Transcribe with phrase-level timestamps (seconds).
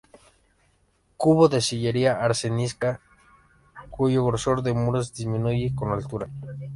[1.15, 3.01] Cubo de sillería arenisca
[3.91, 6.27] cuyo grosor de muros disminuye con la altura.